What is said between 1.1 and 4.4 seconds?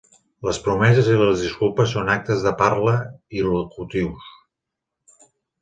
i les disculpes són actes de parla il·locutius.